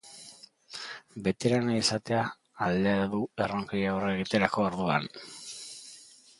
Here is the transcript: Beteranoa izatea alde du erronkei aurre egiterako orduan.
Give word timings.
Beteranoa 1.27 1.75
izatea 1.81 2.23
alde 2.69 2.95
du 3.13 3.21
erronkei 3.47 3.85
aurre 3.93 4.11
egiterako 4.19 4.69
orduan. 4.73 5.11